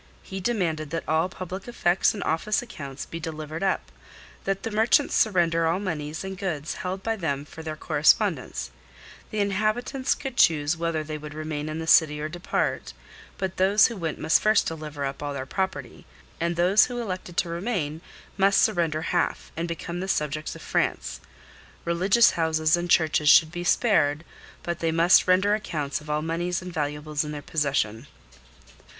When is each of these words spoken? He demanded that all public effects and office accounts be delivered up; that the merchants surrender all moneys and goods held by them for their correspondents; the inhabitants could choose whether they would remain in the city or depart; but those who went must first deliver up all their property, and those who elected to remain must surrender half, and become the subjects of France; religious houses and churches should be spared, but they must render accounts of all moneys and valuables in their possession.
He 0.23 0.39
demanded 0.39 0.89
that 0.89 1.07
all 1.07 1.29
public 1.29 1.67
effects 1.67 2.15
and 2.15 2.23
office 2.23 2.63
accounts 2.63 3.05
be 3.05 3.19
delivered 3.19 3.61
up; 3.61 3.91
that 4.45 4.63
the 4.63 4.71
merchants 4.71 5.13
surrender 5.13 5.67
all 5.67 5.79
moneys 5.79 6.23
and 6.23 6.35
goods 6.35 6.73
held 6.81 7.03
by 7.03 7.15
them 7.15 7.45
for 7.45 7.61
their 7.61 7.75
correspondents; 7.75 8.71
the 9.29 9.37
inhabitants 9.37 10.15
could 10.15 10.37
choose 10.37 10.75
whether 10.75 11.03
they 11.03 11.19
would 11.19 11.35
remain 11.35 11.69
in 11.69 11.77
the 11.77 11.85
city 11.85 12.19
or 12.19 12.27
depart; 12.29 12.93
but 13.37 13.57
those 13.57 13.89
who 13.89 13.95
went 13.95 14.17
must 14.17 14.41
first 14.41 14.65
deliver 14.65 15.05
up 15.05 15.21
all 15.21 15.35
their 15.35 15.45
property, 15.45 16.07
and 16.39 16.55
those 16.55 16.85
who 16.85 16.99
elected 16.99 17.37
to 17.37 17.47
remain 17.49 18.01
must 18.37 18.59
surrender 18.63 19.03
half, 19.03 19.51
and 19.55 19.67
become 19.67 19.99
the 19.99 20.07
subjects 20.07 20.55
of 20.55 20.63
France; 20.63 21.21
religious 21.85 22.31
houses 22.31 22.75
and 22.75 22.89
churches 22.89 23.29
should 23.29 23.51
be 23.51 23.63
spared, 23.63 24.23
but 24.63 24.79
they 24.79 24.91
must 24.91 25.27
render 25.27 25.53
accounts 25.53 26.01
of 26.01 26.09
all 26.09 26.23
moneys 26.23 26.59
and 26.59 26.73
valuables 26.73 27.23
in 27.23 27.31
their 27.31 27.43
possession. 27.43 28.07